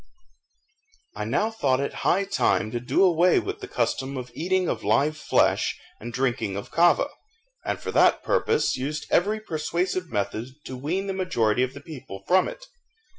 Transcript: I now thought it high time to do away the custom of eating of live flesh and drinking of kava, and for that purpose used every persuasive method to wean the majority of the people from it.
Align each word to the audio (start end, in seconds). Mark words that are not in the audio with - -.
I 1.15 1.25
now 1.25 1.51
thought 1.51 1.79
it 1.79 1.93
high 2.01 2.23
time 2.23 2.71
to 2.71 2.79
do 2.79 3.03
away 3.03 3.37
the 3.37 3.67
custom 3.67 4.17
of 4.17 4.31
eating 4.33 4.67
of 4.67 4.83
live 4.83 5.15
flesh 5.15 5.79
and 5.99 6.11
drinking 6.11 6.57
of 6.57 6.71
kava, 6.71 7.09
and 7.63 7.79
for 7.79 7.91
that 7.91 8.23
purpose 8.23 8.75
used 8.75 9.05
every 9.11 9.39
persuasive 9.39 10.09
method 10.11 10.55
to 10.65 10.75
wean 10.75 11.05
the 11.05 11.13
majority 11.13 11.61
of 11.61 11.75
the 11.75 11.81
people 11.81 12.23
from 12.27 12.47
it. 12.47 12.65